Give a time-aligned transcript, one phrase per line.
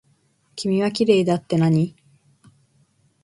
[0.55, 1.95] 君はきれいだってなに。